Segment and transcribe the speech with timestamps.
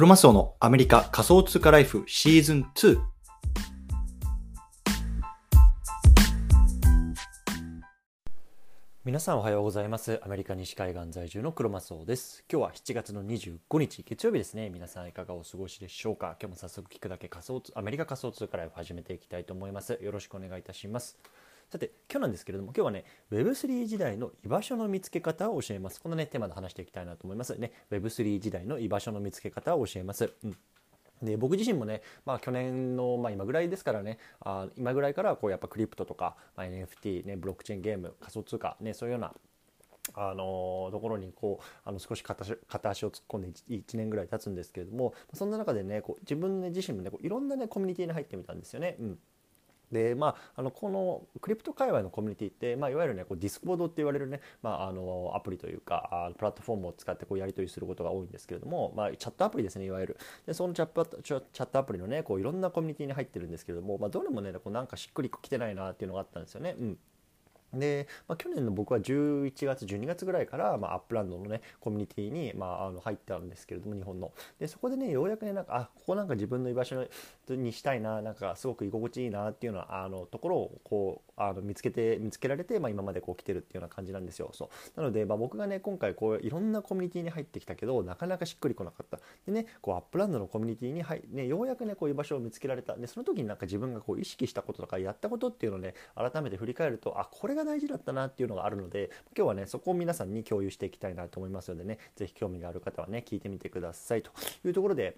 [0.00, 2.98] クロマスオのアメリカ仮想通貨ライフシーズン2。
[9.04, 10.18] 皆さんおはようございます。
[10.24, 12.44] アメリカ西海岸在住のクロマスオです。
[12.50, 14.70] 今日は7月の25日月曜日ですね。
[14.70, 16.34] 皆さんいかがお過ごしでしょうか？
[16.40, 19.98] 今日も早速聞くだけ仮想アメリカ仮想通貨ライフ始めていきたいと思います。
[20.00, 21.18] よろしくお願いいたします。
[21.70, 26.00] さて今日なんですけれども今日はね Web3 時代の居場所の見つけ方を教えます。
[26.00, 27.54] このねテーマで話していきたいなと思います。
[27.54, 30.56] ね Web3 時代の居場所の見つけ方を教えます、うん。
[31.22, 39.32] で僕自身もね、まあ、去年の、まあ、今ぐらいですからねあ今ぐらいからこうやっぱクリプトとか、まあ、NFT、ね、ブロックチェーンゲーム仮想通貨、ね、そういうような
[40.14, 48.96] あのところにこうあの少し片足を突っ込んで 1, 1, 年ぐらい経つんですけれどもそんな中でねこう自分、ね、自身もねこういろんなねコミュニティに入ってみたんですよね。
[48.98, 49.18] うん。
[49.92, 66.76] でまあ、あのこのクリプト界隈のコミュニティって、まあ、いわゆるねこうディスコードって言われるね、まあ、あのアプリというかプラットフォームを使ってこうやり取りすることが多いんですけれども、まあ、チャットアプリですねいわゆるでそのチャットチャットアプリのねこういろんなコミュニティに入ってるんですけれども、まあ、どれもねこうなんかしっくりきてないなっていうのがあったんですよね。
[66.78, 66.98] うん
[67.74, 74.32] で、まあ、去年の僕は11月12月ぐらいから、まあ、アップランドのねコミュニティに、まあ、あの入ったんですけれども日本の。
[74.58, 77.06] でそこでねようやくねなんかあここなんか自分の居場所
[77.48, 84.50] にしたいななんかすごく居心地いいなっていうのはあのところをこうあの見つけて見つけられて、まあ、今までこう来てるっていうような感じなんですよ。
[84.52, 85.00] そう。
[85.00, 89.18] なので、まあ、僕がね今回こういろんなコミュニティに入ってきたけどなかなかしっくりこなかった。
[89.46, 92.96] でねこうアップランドのコミュニティに入、ね、ようやくねこう居場所を見つけられた。
[92.96, 104.30] でその時になんか自分がこう意識したこととかやったことっていうのをね改めて振り返るとあこれがが大事だったなっていうのがあるので今日はねそこを皆さんに共有していきたいなと思いますのでね是非興味がある方はね聞いてみてくださいと
[104.64, 105.16] いうところで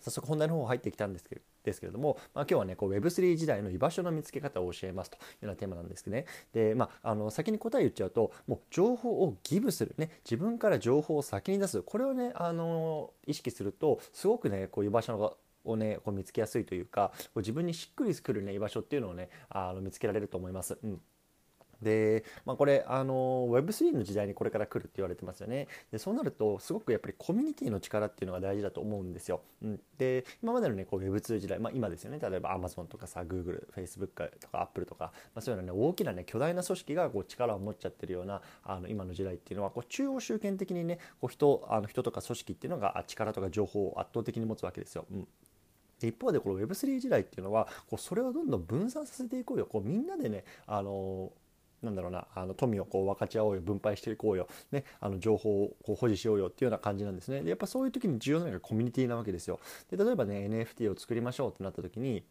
[0.00, 6.24] 早速本題の方入ってきたんですけどですけれども、まあ、今日はねこう Web3 時代の居場所の見つけ方を教えますというようなテーマなんですけどね。
[6.52, 11.82] で、まあ、あの先に答え言っちゃうともう情報をギブする、ね、自分から情報を先に出す。
[11.82, 20.78] これをねあの意識するとすごくねこう居場所のをねこう見つけやすいというかこう自分にしっくりくるね居場所っていうのをねあの見つけられると思います。
[20.82, 21.00] うん。
[21.82, 25.68] で、まあ、これあの Web3 の時代にこれから来るって言われてますよね。
[25.90, 32.18] でそうなるとすごくやっぱりコミュニティの力っていうのが大事だと思うんですよ、うん、で今までのねこう Web2 時代、まあ、今ですよね。
[32.20, 45.28] 例えば Amazon とかさ Google、Facebook とか Apple とか、まあ、そういうようなね大きなね巨大な組織がこう力を持っちゃってるようなあの今の時代っていうのはこう中央集権的にねこう人あの人とか組織っていうのが力とか情報を圧倒的に持つわけですよ、うん。
[46.00, 49.66] 一方でこの Web3 時代っていうのはこうそれをどんどん分散させていこうよ。
[49.66, 51.32] こうみんなでねあの
[51.82, 57.42] なんだろうなあの富をこう分かち合おうよ分配していこうよ、ね、あの情報をこう保持しようよっていうような感じなんですね。
[57.42, 59.60] でやっぱそういう時に重要なのがコミュニティなわけですよ。
[59.90, 62.24] で例えばね NFT を作りましょうってなった時に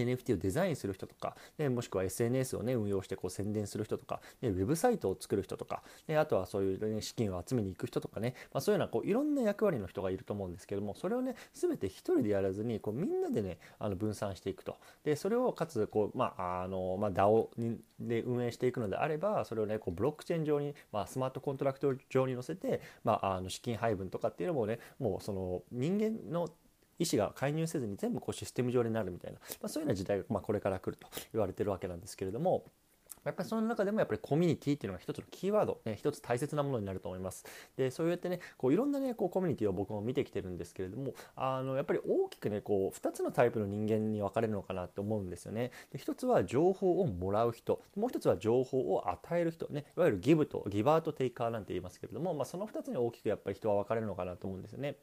[0.00, 14.76] NFT をデザインする人とか、ね、もしくは SNS を、ね、運用してこう宣伝する人とか、ね、ウェブサイトを作る人とか、ね、あとはそういう、ね、資金を集めに行く人とかね、まあ、そういうようなこういろんな役割の人がいると思うんですけどもそれをね全て一人でやらずにこうみんなでねあの分散していくと。
[15.04, 26.48] でそれをかつこう、まああのまあ、DAO にで運営していくのであればそれをねこうブロックチェーン上に、まあ、スマートコントラクト上に載せて、まあ、あの資金配分とかっていうのもねもうその人間の
[27.02, 32.64] 医師が介入せずに全部こうシステム上になるみたいな、まあ、そういうような時代がまこれから来ると言われてるわけなんですけれども。
[33.24, 37.44] やっぱりその中でもやっぱりコミュニティっていうのが一つのキーワード、ね、一つ大切なものになると思います。
[37.76, 45.70] で、そうやってね、こういろんなね、こうコミュニティを僕も見てきてるんですけれども、あの、やっぱり大きくね、こう2つのタイプの人間に分かれるのかなと思うんですよね。
[45.92, 54.96] で一つは情報をもらう人、もう一つは情報を与える人、ね、いわゆるギブと、ギバーとテイカーなんて言いますけれども、まあ、その2つに大きくやっぱり人は分かれるのかなと思うんですよね。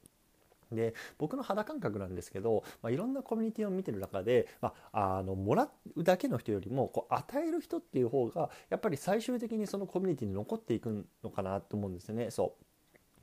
[0.72, 12.32] で僕の肌感覚なんですけど、まあ、いろんなコミュニティを見てる中で、まあ、あのもらうだけの人よりもこう与える人っていう方がやっぱり最終的にそのコミュニティに残っていくのかなと思うんですよね。
[12.32, 12.66] そう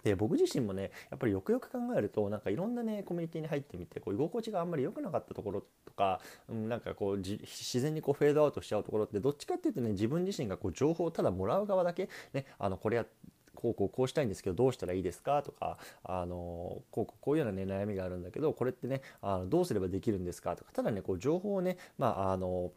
[0.06, 13.06] で僕自身もねやっぱりよくよく考えるとなんかいろんなねコミュニティに入ってみてこう居心地があんまり良くなかったところとか、うん、なんかこう自然にこうフェードアウトしちゃうところってどっちかっていうとね自分自身がこう情報をただもらう側だけねあのこれや
[13.56, 22.70] こうこうこうしたいんですけどどうしたらいいですかとかあのこうこういうような、ね、悩みがあるんだけどこれってねあのどうすればできるんですかとかただねこう情報をねまああの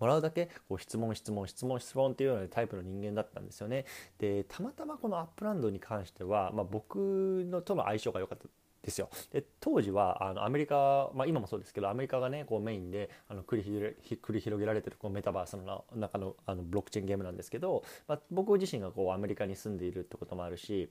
[0.00, 3.84] もらうだけこう質問質問質問質問っていうようなタイプの人間だったんですよね。
[4.18, 8.46] でたまたまこのアップランドに関しては、まあ、僕のとの相性が良かった
[8.86, 9.10] ですよ。
[9.32, 20.88] で当時はあのアメリカ、まあ、今もそうですけどアメリカがねこうメインであの繰り繰り広げられてるこうメタバースの中のあのブロックチェーンゲームなんですけど、まあ、僕自身がこうアメリカに住んでいるってこともあるし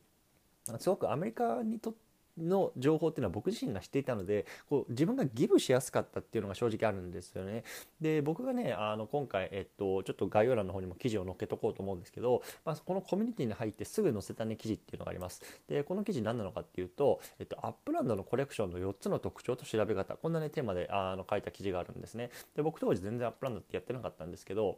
[0.80, 2.00] すごくアメリカにとって
[2.38, 7.64] の情報っていうのは僕自身が知っていたのでこう自分がギブしやすかったっていうのが正直あるんですよね。
[8.02, 15.42] で僕がねあの今回、えっと、ちょっと概要欄の方にも記事を載っけとこうと思うんですけど、まあ、このコミュニティに入ってすぐ載せたね記事っていうのがあります。
[15.68, 22.30] でこの記事何なのかっていうと、えっと、アップランドのコレクションの4つの特徴と調べ方こんなねテーマであの書いた記事があるんですね。
[22.56, 24.78] で僕当時全然アップランドってやってなかったんですけど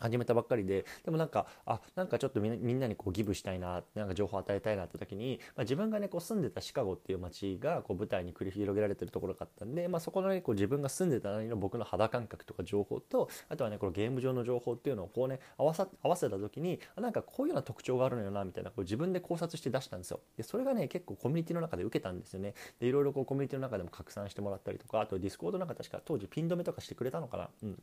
[0.00, 20.20] 始めたばっかりででもなんかあなんかちょっとみんなにこうギブしたいななんか情報を与えたいなって時に、まあ、自分がねこう住んでたシカゴっていう街がこう舞台に繰り広げられてるところがあったんで、まあ、そこのねこう自分が住んでたなりの僕の肌感覚とか情報とあとはねこのゲーム上の情報っていうのをこうね合わさ合わせた時になんかこういうような特徴があるのよなみたいなこう自分で考察して出したんですよ。
[20.36, 22.54] でそれがね結構コミュニティの中で受けたんですよね。
[22.80, 27.50] でいろいろこうコミュニティの中でも拡散してもらったりとかあとディスコードなんか確か当時ピン止めとかしてくれたのかな。
[27.62, 27.82] うん。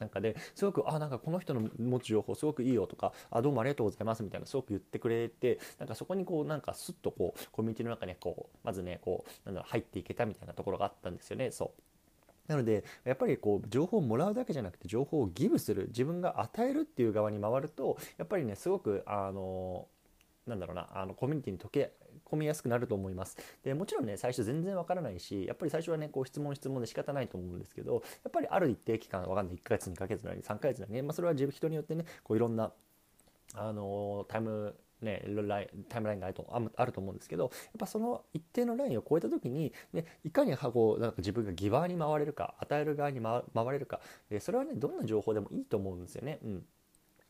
[0.00, 11.50] なんかですごくあなんかこの人の持つ情報すごくいいよとかあどうもありがとうございますみたいなすごく言ってくれてなんかそこにこうなんかスッとこうコミュニティの中にこうまずねこうなんだろう入っていけたみたいなところがあったんですよね。
[11.50, 11.82] そう。
[12.48, 19.86] なのでやっぱりこう情報をもらうだけじゃなくて情報をギブする自分が与えるっていう側に回るとやっぱりねすごくあの
[20.46, 21.92] なんだろうなあのコミュニティに溶け
[22.30, 23.36] 込みやすくなると思います。
[23.62, 32.72] でもちろんね最初全然わからないしやっぱり最初はねこう質問質問で仕方ないと思うんですけどやっぱりある一定期間わかんない1ヶ月2ヶ月なり3ヶ月なりね、まあ、それは自分人によってねこういろんな
[33.54, 35.22] あのタイムね、
[35.88, 46.38] タイムラインがあるとあると思うんですけどやっやっぱその一定のラインを超えた時に、ね、いかにこうなんか自分がギバーに回れるか与える側に回れるかでそれはねどんな情報でもいいと思うんですよね。
[46.42, 46.64] うん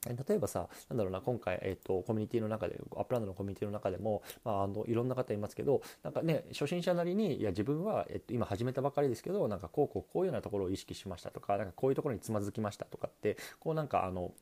[0.07, 14.33] 例えばさ、なんだろうな、今回、えっ、ー、と、コミュニティの中で、アップランドのコミュニティの中でも、まあ、あの、いろんな方いますけど、なんかね、初心者なりに、いや、自分は、えっ、と、今始めたばかりですけど、なんか、こう、こう、こういうようなところを意識しましたとか、なんか、こういうところにつまずきましたとかって、こう、なんか、あの、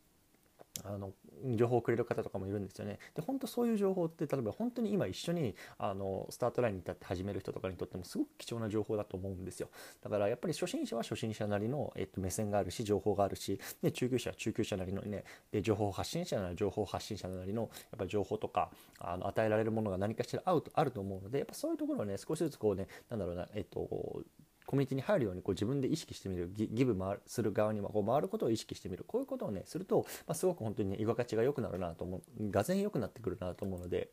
[0.84, 1.12] あの
[1.54, 2.98] 情報をくれる方とかもいるんですよね。
[3.14, 9.68] で本当そういう情報って例えば本当に今一緒にあのスタートラインに立って始める人とかにとってもすごく貴重な情報だと思うんですよ。
[10.02, 24.22] だからやっぱり初心者は初心者なりの、えっと、目線があるし情報があるし、で中級者は中級者なりのねで情報発信者なら情報発信者なりのやっぱ情報とかあの与えられるものが何かしらあると思うのでやっぱそういうところはね少しずつこうねなんだろうなえっと
[24.66, 34.10] コミュニティに入るようにこう自分で意識してみるギブ回する側にこう回ることを意識してみるこういうことをねすると、まあ、すごく本当にね居心地が良くなるなと思うがぜ良くなってくるなと思うので。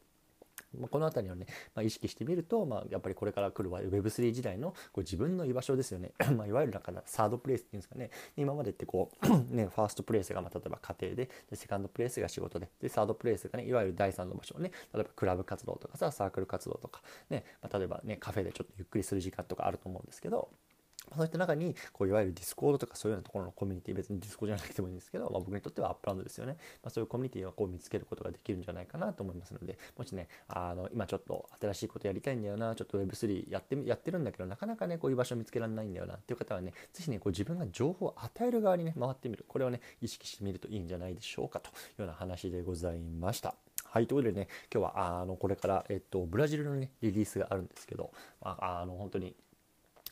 [0.79, 6.11] まあ、この辺りをね、まあ、意識してみると、まあ、やっぱりこれから来る Web3 時代のこう自分の居場所ですよね。
[6.35, 8.09] まあ、いわゆるなんかサードプレイスっていうんですかね。
[8.37, 20.49] 今までってこう、 ね、ファーストプレイスがまあ例えば家庭でで、セカンドプレイスが仕事で、で、サードプレイスがね、いわゆる第三の場所をね、例えばクラブ活動とかさ、サークル活動とか、ね、まあ、例えばね、カフェでちょっとゆっくりする時間とかあると思うんですけど、
[21.15, 43.55] そういった中にこういわゆるディスコードとかそういうようなところのコミュニティ別にディスコードじゃなくてもいいんですけど、まあ、僕にとってはアップランドですよね、まあ、そういうコミュニティをこう見つけることができるんじゃないかなと思いますのでもしねあの今ちょっと新しいことやりたいんだよなちょっと Web3 やってやってるんだけどなかなかねこういう場所を見つけられないんだよなっていう方はね是非ねこう自分が情報を与える側にね回ってみるこれをね意識してみるといいんじゃないでしょうかというような話でございました。
[43.93, 48.11] はい、ということでね、今日はあのこれから、えっと、ブラジルの、ね、リリースがあるんですけど、
[48.41, 49.35] まあ、あの本当に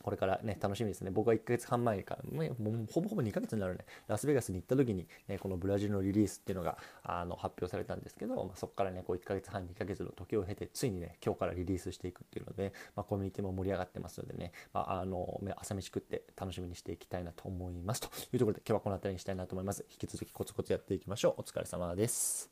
[0.02, 1.10] これからね、楽しみですね。
[1.10, 18.00] 僕は1ヶ月半前から、もうほぼほぼ2ヶ月になるね、ラスベガスに行った時に、ね、このブラジルのリリースっていうのがあの発表されたんですけど、まあ、そこからね、こう1ヶ月半、2ヶ月の時を経て、ついにね、今日からリリースしていくっていうので、まあ、コミュニティも盛り上がってますのでね、まあ、あの、朝飯食って楽しみにしていきたいなと思います。
[18.00, 19.84] というところで、今日はこの辺りにしたいなと思います。
[19.90, 21.40] 引き続きコツコツやっていきましょう。
[21.40, 22.51] お疲れ様です。